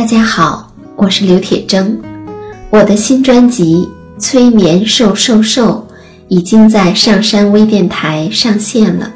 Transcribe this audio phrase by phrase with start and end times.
[0.00, 1.94] 大家好，我是刘铁铮。
[2.70, 3.86] 我的新专辑
[4.18, 5.86] 《催眠瘦瘦瘦》
[6.28, 9.12] 已经在上山微电台上线了，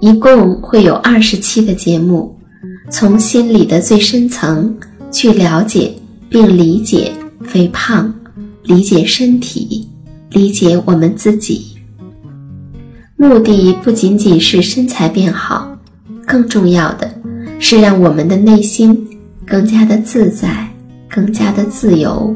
[0.00, 2.38] 一共会有二十期的节目，
[2.90, 4.76] 从心理的最深层
[5.10, 5.94] 去了解
[6.28, 7.10] 并理解
[7.42, 8.14] 肥胖，
[8.64, 9.88] 理解身体，
[10.28, 11.68] 理解我们自己。
[13.16, 15.74] 目的不仅仅是身材变好，
[16.26, 17.10] 更重要的
[17.58, 19.08] 是让我们的内心。
[19.46, 20.68] 更加的自在，
[21.08, 22.34] 更加的自由。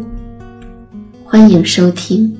[1.25, 2.37] 欢迎收听。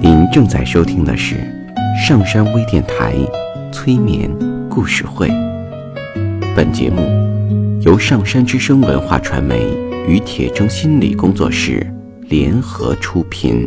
[0.00, 1.36] 您正在收听的是
[1.96, 3.14] 上山微电台
[3.72, 4.30] 催眠
[4.68, 5.28] 故事会。
[6.56, 7.02] 本节目
[7.82, 9.66] 由上山之声文化传媒
[10.06, 11.86] 与铁铮心理工作室
[12.28, 13.66] 联合出品。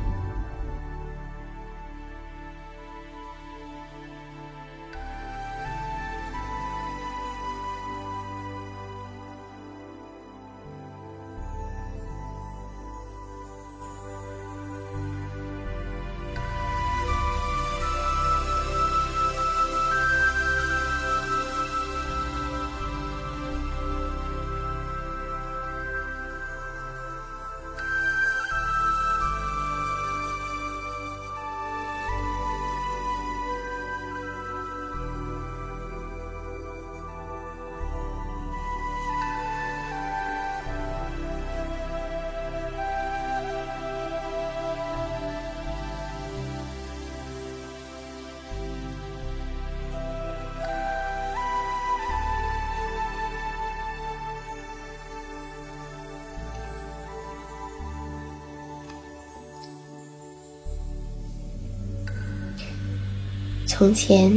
[63.81, 64.31] 从前，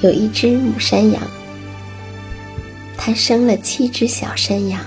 [0.00, 1.20] 有一只母山羊，
[2.96, 4.80] 它生了七只小山羊，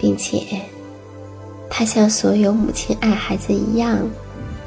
[0.00, 0.42] 并且，
[1.70, 4.00] 它像所有母亲爱孩子一样，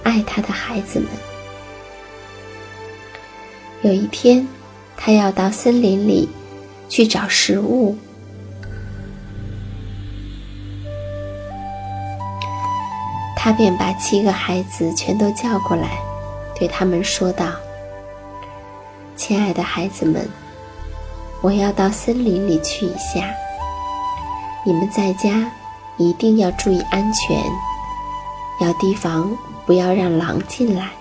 [0.01, 1.09] 爱它的孩子们。
[3.81, 4.47] 有一天，
[4.95, 6.29] 它要到森林里
[6.87, 7.97] 去找食物，
[13.35, 15.99] 它便把七个孩子全都叫过来。
[16.61, 17.53] 对他们说道
[19.17, 20.29] ：“亲爱的孩子们，
[21.41, 23.33] 我要到森林里去一下。
[24.63, 25.51] 你们在家
[25.97, 27.35] 一定要注意安全，
[28.61, 29.35] 要提防
[29.65, 30.91] 不要让狼进来，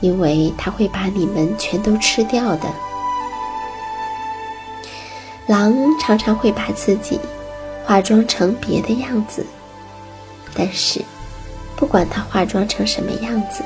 [0.00, 2.66] 因为他会把你们全都吃掉的。
[5.46, 7.20] 狼常常会把自己
[7.84, 9.44] 化妆成别的样子，
[10.54, 11.04] 但是
[11.76, 13.62] 不管它化妆成什么样子。”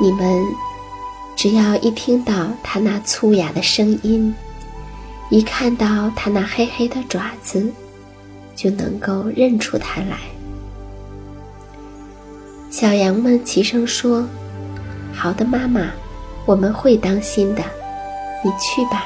[0.00, 0.42] 你们
[1.36, 4.34] 只要一听到它那粗哑的声音，
[5.28, 7.70] 一看到它那黑黑的爪子，
[8.56, 10.16] 就能够认出它来。
[12.70, 14.26] 小羊们齐声说
[15.12, 15.90] ：“好的，妈妈，
[16.46, 17.62] 我们会当心的，
[18.42, 19.04] 你去吧。”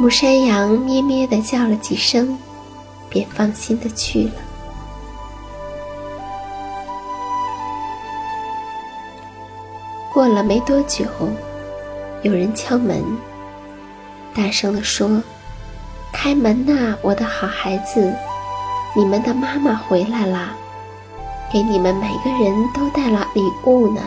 [0.00, 2.38] 母山羊咩咩的叫了几声，
[3.10, 4.45] 便放心的去了。
[10.16, 11.04] 过了没多久，
[12.22, 13.04] 有人敲门，
[14.34, 15.22] 大声的说
[16.10, 18.14] ：“开门呐，我的好孩子，
[18.96, 20.56] 你们的妈妈回来啦，
[21.52, 24.00] 给你们每个人都带了礼物呢。”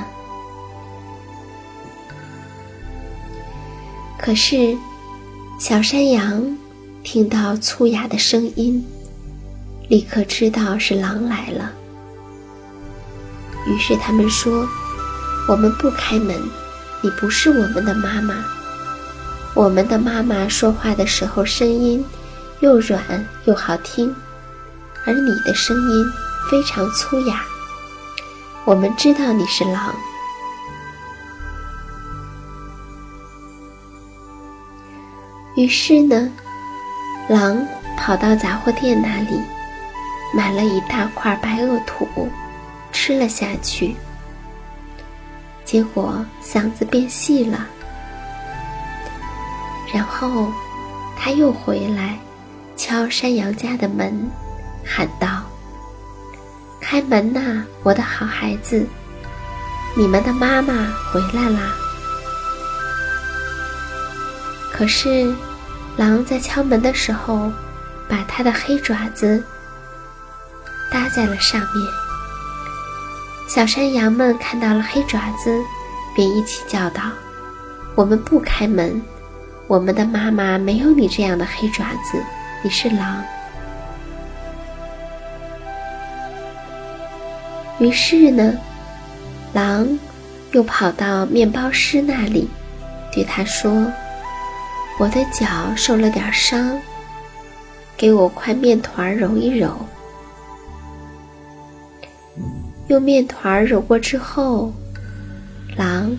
[4.17, 4.75] 可是。
[5.59, 6.57] 小山羊
[7.03, 8.83] 听到粗哑的声音，
[9.89, 11.69] 立刻知道是狼来了。
[13.67, 14.65] 于是他们说
[15.49, 16.39] ：“我们不开门，
[17.01, 18.35] 你不是我们的妈妈。
[19.55, 22.05] 我们的妈妈说话的时候声音
[22.59, 23.03] 又软
[23.45, 24.15] 又好听，
[25.07, 26.05] 而你的声音
[26.51, 27.43] 非常粗哑。
[28.63, 29.91] 我们知道你是狼。”
[35.57, 36.31] 于是呢，
[37.27, 37.67] 狼
[37.97, 39.41] 跑到杂货店那里，
[40.31, 42.29] 买了一大块白垩土，
[42.91, 43.95] 吃了下去。
[45.69, 47.67] 结果嗓子变细了。
[49.93, 50.51] 然后，
[51.15, 52.17] 他又回来，
[52.75, 54.31] 敲山羊家的门，
[54.83, 55.43] 喊道
[56.81, 58.87] ：“开门呐，我的好孩子，
[59.95, 60.73] 你们的妈妈
[61.11, 61.71] 回来啦。”
[64.73, 65.35] 可是。
[65.97, 67.51] 狼在敲门的时候，
[68.07, 69.43] 把它的黑爪子
[70.89, 72.08] 搭在了上面。
[73.49, 75.59] 小山羊们看到了黑爪子，
[76.13, 77.01] 便一起叫道
[77.97, 79.01] ：“我们不开门，
[79.65, 82.23] 我们的妈妈没有你这样的黑爪子，
[82.61, 83.23] 你是狼。”
[87.81, 88.53] 于是呢，
[89.51, 89.97] 狼
[90.51, 92.47] 又跑到面包师那里，
[93.11, 93.91] 对他说。
[94.99, 96.79] 我的脚受了点伤，
[97.97, 99.75] 给我块面团揉一揉。
[102.89, 104.73] 用面团揉过之后，
[105.77, 106.11] 狼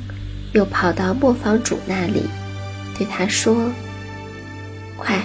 [0.53, 2.23] 又跑到磨坊主那里，
[2.97, 3.71] 对他说
[4.97, 5.21] ：“快，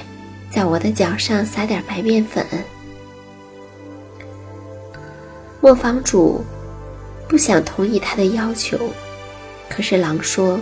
[0.49, 2.45] 在我的脚上撒点白面粉。”
[5.61, 6.43] 磨坊主
[7.29, 8.77] 不想同意他的要求，
[9.69, 10.59] 可是狼说：“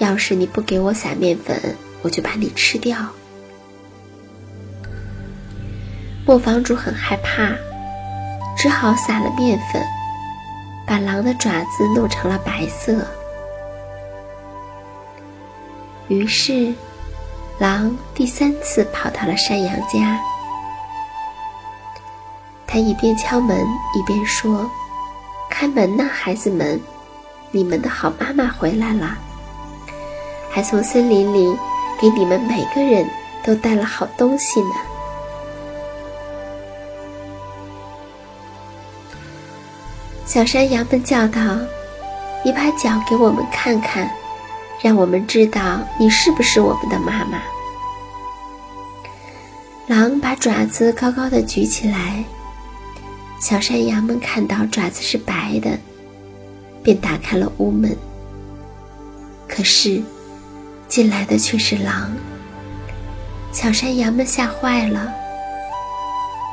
[0.00, 1.56] 要是你不给我撒面粉。”
[2.04, 2.98] 我就把你吃掉。
[6.26, 7.54] 磨坊主很害怕，
[8.62, 9.84] 只好撒了面粉，
[10.86, 13.04] 把狼的爪子弄成了白色。
[16.06, 16.72] 于是，
[17.58, 20.16] 狼第三次跑到了山羊家。
[22.64, 23.66] 他一边敲门，
[23.96, 24.70] 一边说
[25.50, 26.80] ：“开门呐，孩子们，
[27.50, 29.18] 你们的好妈妈回来了，
[30.48, 31.58] 还从森林里。”
[32.00, 33.08] 给你们每个人
[33.44, 34.74] 都带了好东西呢。
[40.32, 41.58] 小山羊们叫道
[42.42, 44.10] ：“你把脚给我们看看，
[44.82, 47.42] 让我们知道你是不是我们的妈妈。”
[49.86, 52.24] 狼把爪子高高的举起来，
[53.38, 55.78] 小山羊们看到爪子是白的，
[56.82, 57.94] 便打开了屋门。
[59.46, 60.02] 可是。
[60.88, 62.12] 进来的却是狼，
[63.50, 65.10] 小山羊们吓坏了，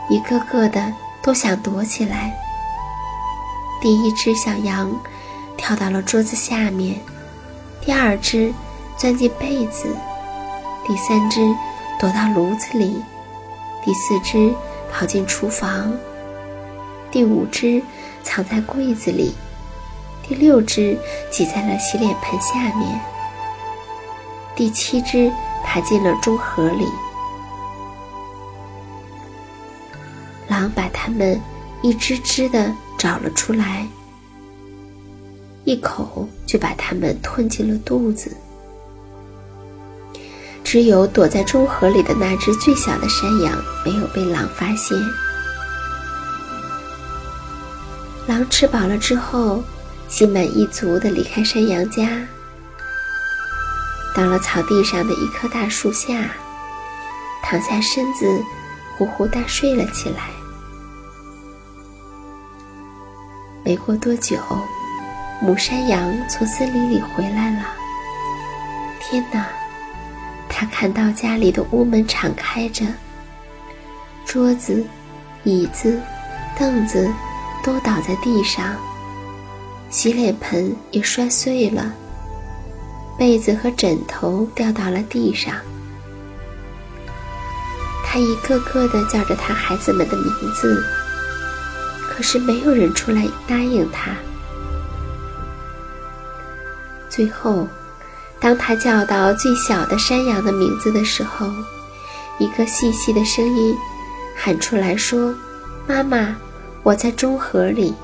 [0.10, 2.34] 一个个的都想躲起来。
[3.82, 4.92] 第一只小羊
[5.58, 7.00] 跳到了桌子下面，
[7.82, 8.54] 第二只
[8.98, 9.88] 钻进被子，
[10.86, 11.40] 第三只
[12.00, 13.02] 躲到炉子里，
[13.84, 14.54] 第四只
[14.92, 15.94] 跑进厨房，
[17.10, 17.82] 第五只
[18.22, 19.34] 藏在柜子里，
[20.28, 20.98] 第六只
[21.32, 23.00] 挤在了洗脸盆下面。
[24.56, 25.32] 第七只
[25.64, 26.86] 爬进了钟盒里，
[30.50, 31.40] 狼把它们
[31.82, 33.88] 一只只的找了出来，
[35.64, 38.30] 一口就把它们吞进了肚子。
[40.66, 44.96] 只有躲在钟盒里的那只最小的山羊没有被狼发现。
[48.28, 49.64] 狼吃饱了之后，
[50.10, 52.28] 心满意足的离开山羊家。
[54.14, 56.30] 到了草地上的一棵大树下，
[57.44, 58.26] 躺下身子，
[58.98, 60.30] 呼呼大睡了起来。
[63.70, 64.36] 没过多久，
[65.40, 67.68] 母山羊从森林里回来了。
[69.00, 69.46] 天哪！
[70.50, 72.84] 他看到家里的屋门敞开着，
[74.26, 74.84] 桌子、
[75.44, 76.02] 椅子、
[76.58, 77.08] 凳子
[77.64, 78.76] 都倒在地上，
[79.92, 81.94] 洗脸盆也摔碎了，
[83.20, 85.54] 被子和枕头掉到了地上。
[88.04, 90.84] 他一个个的叫着他孩子们的名字，
[92.20, 94.12] 可是没有人出来答应他。
[97.08, 97.66] 最后，
[98.42, 101.50] 当他叫到最小的山羊的名字的时候，
[102.38, 103.74] 一个细细的声音
[104.36, 105.34] 喊出来说
[105.88, 106.36] ：“妈妈，
[106.84, 107.96] 我在中河里。”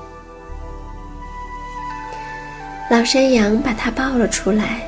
[2.90, 4.80] 老山羊把它抱了出来。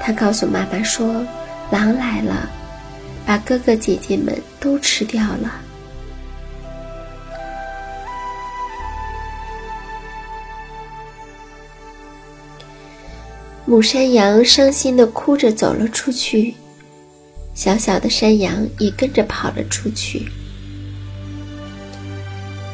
[0.00, 1.24] 他告诉妈妈说
[1.70, 2.48] ：“狼来了，
[3.24, 5.52] 把哥哥姐姐们都吃掉了。”
[13.68, 16.54] 母山羊伤心的哭着走了出去，
[17.52, 20.26] 小小的山羊也跟着跑了出去。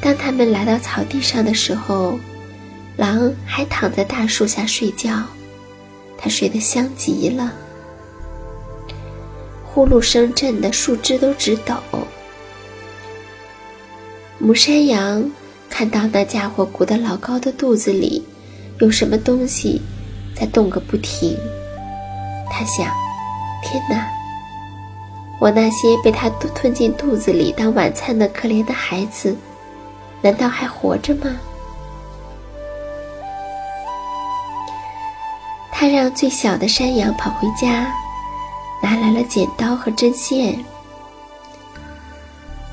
[0.01, 2.17] 当他们来到草地上的时候，
[2.97, 5.21] 狼还躺在大树下睡觉，
[6.17, 7.53] 它睡得香极了，
[9.65, 11.75] 呼噜声震得树枝都直抖。
[14.39, 15.29] 母山羊
[15.69, 18.23] 看到那家伙鼓得老高的肚子里
[18.79, 19.83] 有什么东西
[20.35, 21.39] 在动个不停，
[22.51, 22.87] 他想：
[23.63, 24.07] 天哪！
[25.41, 29.37] 我那些被它吞进肚子里当晚餐的可怜的孩子，
[30.23, 31.27] 难道还活着吗？
[35.71, 37.93] 他让最小的山羊跑回家，
[38.83, 40.57] 拿来了剪刀和针线。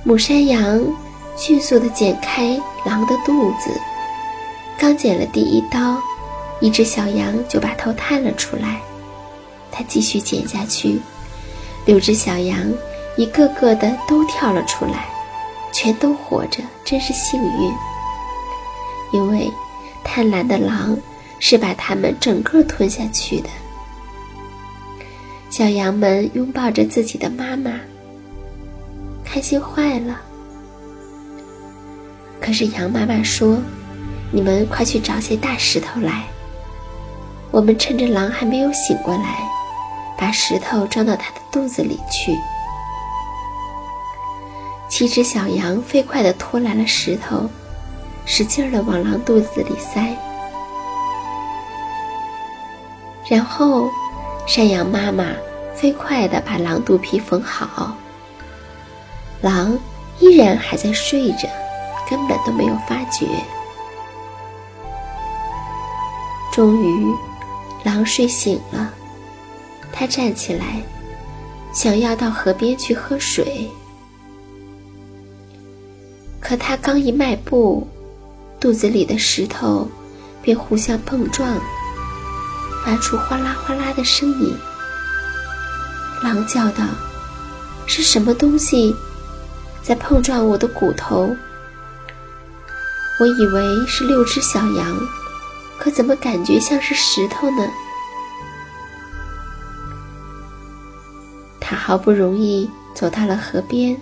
[0.03, 0.79] 母山羊
[1.35, 3.69] 迅速地剪开狼的肚子，
[4.77, 5.97] 刚剪了第一刀，
[6.61, 8.79] 一只小羊就把头探了出来。
[9.69, 11.01] 它继续剪下去，
[11.85, 12.57] 六只小羊
[13.17, 15.09] 一个个的都跳了出来，
[15.73, 17.73] 全都活着，真是幸运。
[19.11, 19.51] 因为
[20.05, 20.97] 贪婪的狼。
[21.43, 23.49] 是把它们整个吞下去的。
[25.49, 27.71] 小羊们拥抱着自己的妈妈，
[29.25, 30.21] 开心坏了。
[32.39, 33.57] 可是羊妈妈说
[34.29, 36.27] ：“你们快去找些大石头来，
[37.51, 39.39] 我们趁着狼还没有醒过来，
[40.17, 42.37] 把石头装到它的肚子里去。”
[44.89, 47.49] 七只小羊飞快地拖来了石头，
[48.25, 50.15] 使劲儿地往狼肚子里塞。
[53.29, 53.89] 然后，
[54.45, 55.25] 山羊妈妈
[55.73, 57.95] 飞快地把狼肚皮缝好。
[59.41, 59.77] 狼
[60.19, 61.47] 依然还在睡着，
[62.09, 63.25] 根本都没有发觉。
[66.51, 67.15] 终于，
[67.83, 68.93] 狼睡醒了，
[69.91, 70.81] 它站起来，
[71.73, 73.69] 想要到河边去喝水。
[76.39, 77.87] 可它刚一迈步，
[78.59, 79.89] 肚子里的石头
[80.41, 81.59] 便互相碰撞。
[82.83, 84.57] 发出哗啦哗啦的声音，
[86.23, 86.83] 狼叫道
[87.85, 88.95] ：“是什么东西
[89.83, 91.29] 在碰撞我的骨头？”
[93.19, 94.99] 我以为是六只小羊，
[95.81, 97.67] 可怎么感觉像是石头呢？
[101.59, 103.97] 他好不容易走到了河边，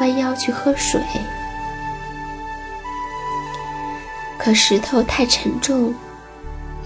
[0.00, 1.00] 弯腰去喝水，
[4.40, 5.94] 可石头太沉重。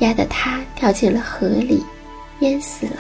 [0.01, 1.83] 压得他掉进了河里，
[2.41, 2.97] 淹死了。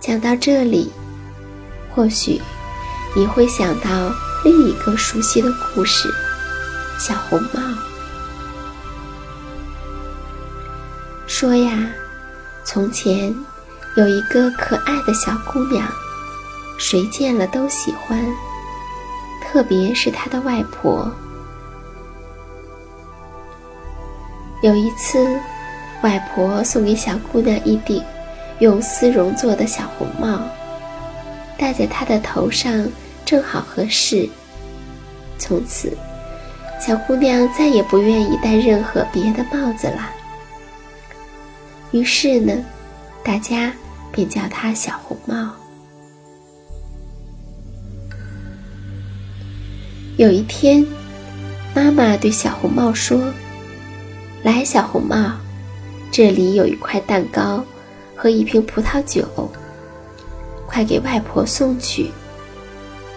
[0.00, 0.92] 讲到这里，
[1.94, 2.40] 或许
[3.14, 4.12] 你会想到
[4.44, 6.08] 另一个熟悉的故事——
[6.98, 7.60] 小红帽。
[11.26, 11.72] 说呀，
[12.64, 13.34] 从前
[13.96, 15.86] 有一个可爱的小姑娘。
[16.76, 18.20] 谁见了都喜欢，
[19.40, 21.08] 特别是她的外婆。
[24.60, 25.24] 有一次，
[26.02, 28.02] 外婆送给小姑娘一顶
[28.58, 30.40] 用丝绒做的小红帽，
[31.58, 32.86] 戴在她的头上
[33.24, 34.28] 正好合适。
[35.38, 35.96] 从此，
[36.80, 40.10] 小姑娘再也不愿意戴任何别的帽子了。
[41.90, 42.52] 于是呢，
[43.22, 43.72] 大家
[44.10, 45.50] 便叫她小红帽。
[50.16, 50.86] 有一天，
[51.74, 53.32] 妈妈对小红帽说
[54.44, 55.32] ：“来，小红帽，
[56.12, 57.64] 这里有一块蛋糕
[58.14, 59.26] 和一瓶葡萄酒，
[60.74, 62.10] 快给外婆送去。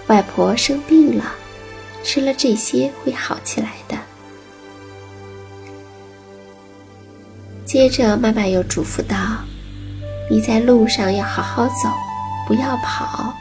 [0.06, 1.34] 外婆生病了，
[2.04, 3.98] 吃了这些会好起来的。”
[7.66, 9.18] 接着，妈妈又嘱咐道
[10.30, 11.90] ：“你在路上要好好走，
[12.48, 13.34] 不要跑，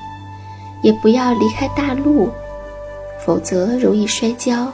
[0.83, 2.33] 也不要离开大路，
[3.25, 4.73] 否则容易摔跤。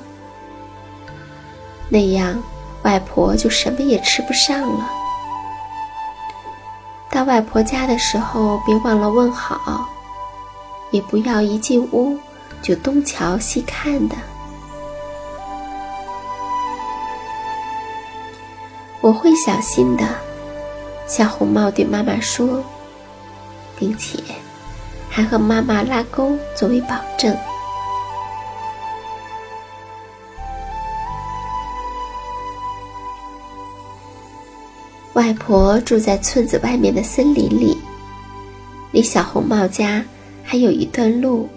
[1.89, 2.41] 那样，
[2.85, 5.02] 外婆就什么也吃不上了。
[7.13, 9.87] 到外婆家的时候，别忘了问好，
[10.91, 12.19] 也不要一进屋
[12.63, 14.17] 就东瞧西看的。
[19.03, 20.09] 我会小心的，
[21.07, 22.65] 小红帽对妈妈说，
[23.79, 24.19] 并且
[25.11, 27.37] 还和妈妈拉钩作为保证。
[35.23, 37.79] 外婆住在村子外面的森林里，
[38.91, 40.05] 离小红帽家
[40.43, 41.49] 还有一段路。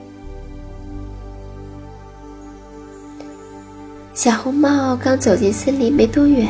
[4.13, 6.47] 小红帽刚走进森林没多远。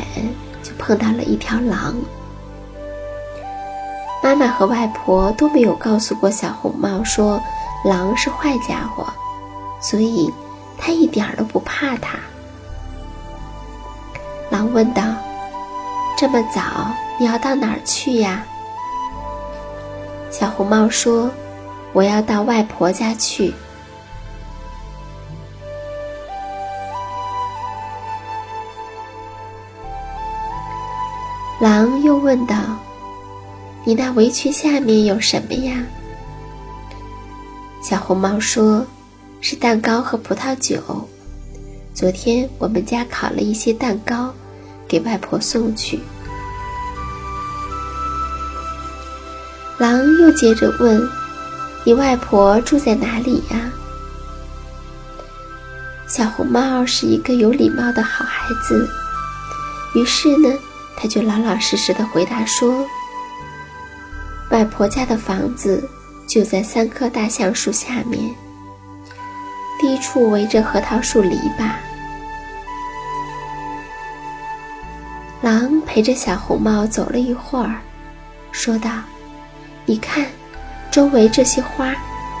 [0.62, 1.94] 就碰到了一条狼，
[4.20, 7.40] 妈妈和外婆都没有告诉过小红帽说
[7.84, 9.06] 狼是坏家伙，
[9.80, 10.28] 所以
[10.76, 12.18] 他一点都不怕它。
[14.50, 15.04] 狼问道
[16.16, 18.44] ：“这么早，你要到哪儿去呀？”
[20.32, 21.30] 小红帽说
[21.92, 23.52] ：“我要到外婆家去。”
[31.58, 32.54] 狼又问道
[33.84, 35.82] ：“你那围裙下面有什么呀？”
[37.82, 38.84] 小红帽说
[39.40, 40.78] ：“是蛋糕和葡萄酒。
[41.94, 44.34] 昨天我们家烤了一些蛋糕，
[44.88, 45.98] 给外婆送去。”
[49.78, 51.02] 狼又接着问
[51.84, 53.70] ：“你外婆住在哪里呀？”
[56.08, 58.88] 小红帽是一个有礼貌的好孩子，
[59.94, 60.48] 于是呢。
[60.98, 62.82] 他就老老实实的回答说
[64.50, 65.86] ：“外婆家的房子
[66.26, 68.34] 就在三棵大橡树下面，
[69.78, 71.70] 低处围着核桃树篱笆。”
[75.46, 77.76] 狼陪着小红帽走了一会儿，
[78.50, 78.90] 说道
[79.86, 80.26] ：“你看，
[80.90, 81.94] 周围这些花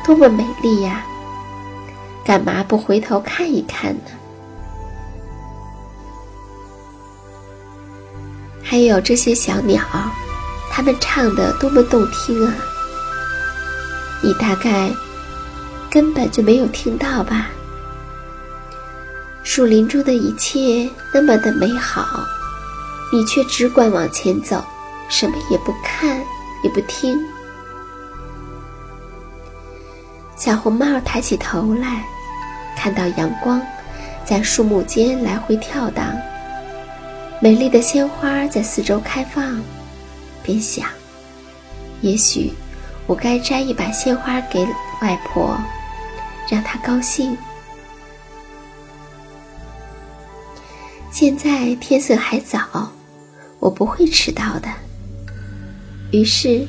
[0.04, 1.06] 多么美丽呀！
[2.24, 4.00] 干嘛不回头看一看呢？”
[8.60, 9.84] 还有这些小鸟，
[10.72, 12.52] 它们唱的多么动听啊！
[14.20, 14.90] 你大概
[15.88, 17.50] 根本就没有听到吧？
[19.44, 22.26] 树林中的一切那么的美好，
[23.12, 24.64] 你却只管往前走，
[25.08, 26.20] 什么也不看，
[26.62, 27.18] 也不听。
[30.36, 32.04] 小红帽抬起头来，
[32.76, 33.62] 看到阳光
[34.24, 36.14] 在树木间来回跳荡。
[37.40, 39.62] 美丽的鲜花在四周开放，
[40.42, 40.88] 便想：
[42.00, 42.52] 也许
[43.06, 44.66] 我该摘一把鲜花给
[45.00, 45.56] 外婆，
[46.50, 47.36] 让她高兴。
[51.10, 52.90] 现在天色还早，
[53.66, 54.68] 我不会迟到的。
[56.12, 56.64] 于是，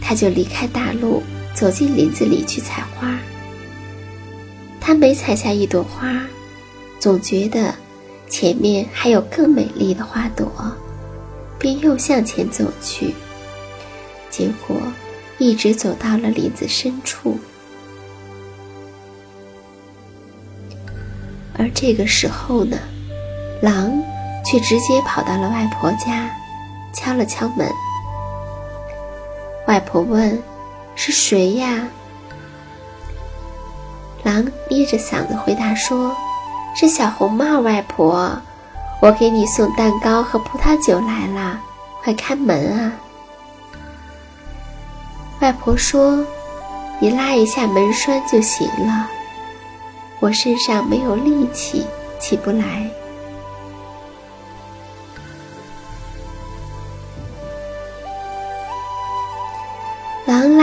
[0.00, 1.22] 他就离开大路，
[1.52, 3.18] 走进林子里去采花。
[4.80, 6.26] 他每采下一朵花，
[6.98, 7.74] 总觉得。
[8.26, 10.48] 前面还有更美丽的花朵，
[11.58, 13.12] 便又向前走去。
[14.30, 14.76] 结果，
[15.38, 17.36] 一直走到了林子深处。
[21.58, 22.78] 而这个时候呢，
[23.60, 24.00] 狼
[24.50, 26.28] 却直接跑到了外婆家，
[26.92, 27.70] 敲了敲门。
[29.68, 30.42] 外婆问
[30.96, 31.86] ：“是谁呀？”
[34.24, 36.16] 狼捏着嗓子回答说。
[36.72, 38.30] 是小红帽外婆，
[39.00, 41.58] 我给你送蛋糕和葡萄酒来了，
[42.02, 42.92] 快开门啊！
[45.40, 46.24] 外婆说
[47.00, 49.08] ：“你拉一下门栓就行了，
[50.20, 51.84] 我身上没有力气，
[52.20, 52.88] 起不来。”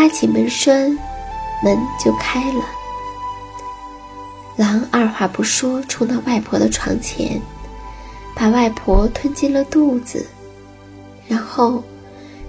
[0.08, 0.98] 拉起门栓，
[1.62, 2.64] 门就开了。
[4.56, 7.42] 狼二话不说，冲到外婆的床前，
[8.34, 10.26] 把外婆吞进了肚子。
[11.28, 11.84] 然后，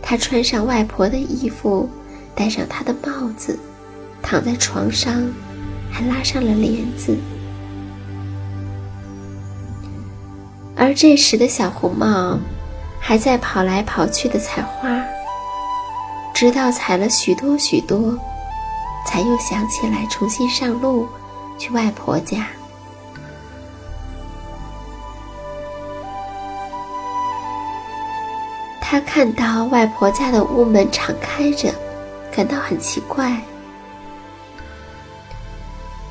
[0.00, 1.90] 他穿上外婆的衣服，
[2.32, 3.58] 戴上她的帽子，
[4.22, 5.12] 躺在床上，
[5.90, 7.16] 还拉上了帘子。
[10.76, 12.38] 而这时的小红帽，
[13.00, 15.04] 还在跑来跑去的采花，
[16.38, 18.16] 直到采了许多许多，
[19.04, 21.08] 才又想起来重新上路。
[21.58, 22.46] 去外婆家，
[28.80, 31.74] 他看到外婆家的屋门敞开着，
[32.30, 33.36] 感到很奇怪。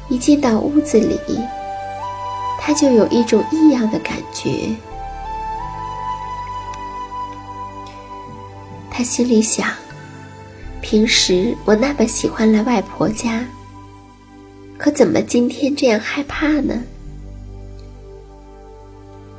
[0.10, 1.18] 一进到屋子里，
[2.60, 4.76] 他就有一种异样的感觉。
[8.92, 9.70] 他心里想：
[10.82, 13.44] 平时我那么喜欢来外婆家，
[14.78, 16.76] 可怎么今天这样害怕呢？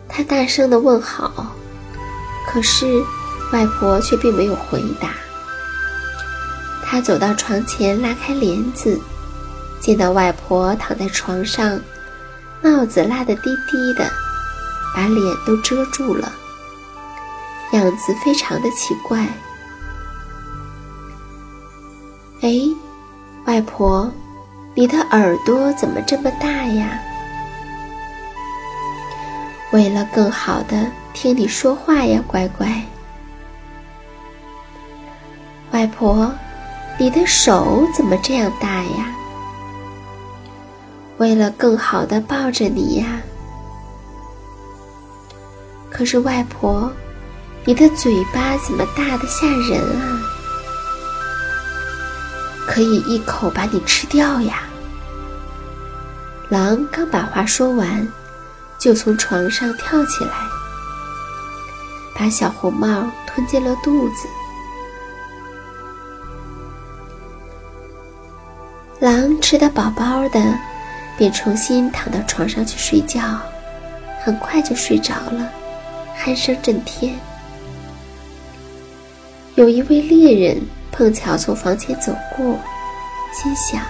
[0.08, 1.54] 他大声的问好，
[2.46, 3.02] 可是
[3.52, 5.14] 外婆却并没有回答。
[6.84, 9.00] 他走到床前，拉开帘子，
[9.80, 11.80] 见到外婆躺在床上，
[12.62, 14.10] 帽子拉得低低的，
[14.94, 16.32] 把脸都遮住了，
[17.72, 19.26] 样子非常的奇怪。
[22.40, 22.52] 哎，
[23.46, 24.10] 外婆，
[24.74, 27.00] 你的耳朵怎么这么大呀？
[29.72, 32.82] 为了更好的听你说话呀，乖乖。
[35.72, 36.32] 外婆。
[37.00, 39.14] 你的手怎么这样大呀？
[41.18, 43.20] 为了更好的抱着你呀。
[45.88, 46.90] 可是外婆，
[47.64, 50.20] 你的嘴巴怎么大的吓人啊？
[52.68, 54.64] 可以一口把你吃掉呀！
[56.50, 58.06] 狼刚把话说完，
[58.78, 60.30] 就从床上跳起来，
[62.14, 64.28] 把小红帽吞进了肚子。
[69.00, 70.54] 狼吃得饱饱的，
[71.16, 73.40] 便重新躺到床上去睡觉，
[74.22, 75.50] 很快就睡着了，
[76.22, 77.18] 鼾声震天。
[79.54, 82.58] 有一位猎人碰巧从房前走过，
[83.32, 83.82] 心想：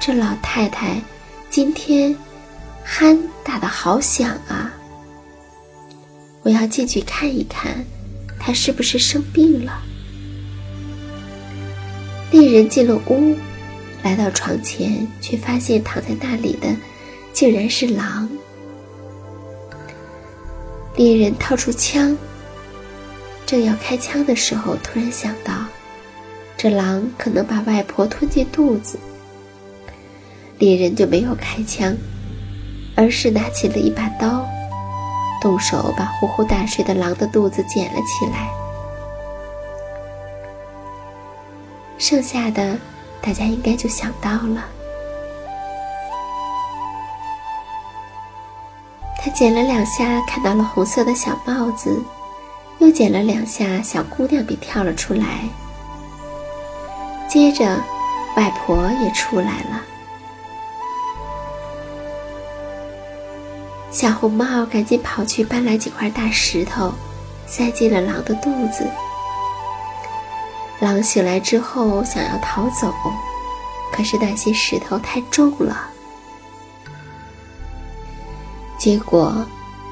[0.00, 1.00] 这老太太
[1.48, 2.16] 今天
[2.86, 4.72] 鼾打得好响啊！
[6.42, 7.84] 我要进去看一看，
[8.38, 9.82] 她是不是生病了。
[12.30, 13.36] 猎人进了屋。
[14.02, 16.68] 来到床前，却发现躺在那里的
[17.34, 18.26] 竟然是狼。
[20.96, 22.16] 猎人掏出枪，
[23.50, 25.52] 正要开枪的时候，突然想到，
[26.56, 28.96] 这狼可能把外婆吞进肚子。
[30.60, 31.92] 猎人就没有开枪，
[32.94, 34.46] 而是拿起了一把刀，
[35.42, 38.48] 动手把呼呼大睡的狼的肚子捡了起来，
[41.98, 42.78] 剩下的。
[43.20, 44.64] 大家应该就想到了，
[49.20, 52.00] 他捡了两下，看到了红色的小帽子，
[52.80, 55.48] 又捡了两下，小姑娘便跳了出来。
[57.28, 57.64] 接着，
[58.36, 59.82] 外婆也出来了。
[63.90, 66.92] 小红帽赶紧跑去搬来几块大石头，
[67.46, 68.88] 塞进了狼的肚子。
[70.80, 72.92] 狼醒来之后想要逃走，
[73.92, 75.90] 可是那些石头太重了。
[78.78, 79.44] 结果，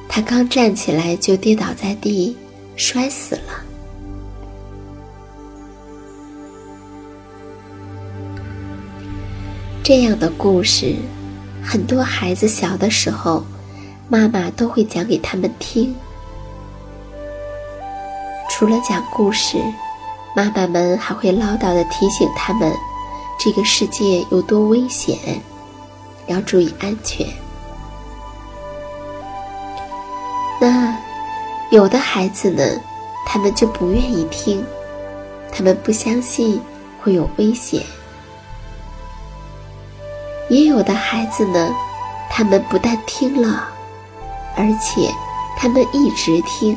[0.09, 2.35] 他刚站起来就跌倒在地，
[2.79, 3.53] 摔死了。
[9.83, 10.95] 这样的故事，
[11.63, 13.45] 很多孩子小的时候，
[14.09, 15.95] 妈妈都会讲给他们听。
[18.49, 19.59] 除了讲故事。
[20.37, 22.73] 妈妈们还会唠叨的提醒他们，
[23.41, 25.19] 这个世界有多危险，
[26.29, 27.27] 要注意安全。
[31.79, 32.65] 有的孩子呢，
[33.25, 34.65] 他们就不愿意听，
[35.53, 36.61] 他们不相信
[37.01, 37.81] 会有危险；
[40.51, 41.73] 也有的孩子呢，
[42.29, 43.69] 他们不但听了，
[44.57, 45.09] 而且
[45.57, 46.77] 他们一直听，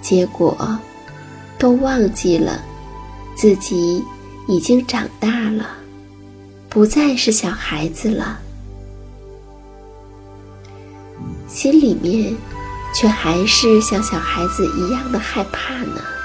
[0.00, 0.56] 结果。
[1.58, 2.60] 都忘记了，
[3.34, 4.04] 自己
[4.46, 5.66] 已经长大了，
[6.68, 8.38] 不再是小孩子了，
[11.48, 12.36] 心里面
[12.98, 16.15] 却还是像小孩子一样的害怕呢。